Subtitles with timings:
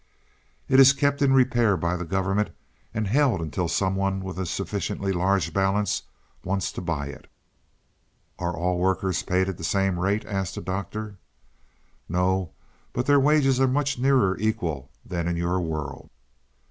[0.67, 2.49] "It is kept in repair by the government
[2.91, 6.01] and held until some one with a sufficiently large balance
[6.43, 7.27] wants to buy it."
[8.39, 11.19] "Are all workers paid at the same rate?" asked the Doctor.
[12.09, 12.49] "No,
[12.93, 16.09] but their wages are much nearer equal than in your world."